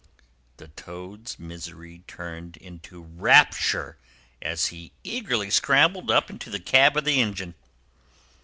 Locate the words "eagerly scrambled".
5.03-6.09